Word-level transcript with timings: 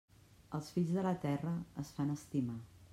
Els 0.59 0.69
Fills 0.77 0.95
de 0.95 1.05
la 1.09 1.13
Terra 1.27 1.55
es 1.85 1.95
van 2.01 2.15
estimar. 2.19 2.63